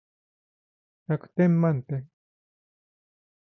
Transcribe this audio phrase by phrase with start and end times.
[1.05, 2.09] 百点満点